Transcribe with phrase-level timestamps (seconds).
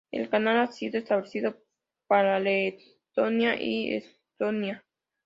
[0.09, 1.59] El canal ha sido establecido
[2.07, 4.83] para Letonia y Estonia.